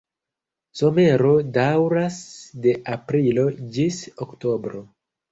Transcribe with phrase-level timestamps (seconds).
[0.77, 2.17] Somero daŭras
[2.63, 3.43] de aprilo
[3.75, 4.83] ĝis oktobro.